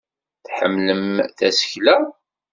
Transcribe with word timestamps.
Tḥemmlem 0.45 1.05
tasekla? 1.37 1.95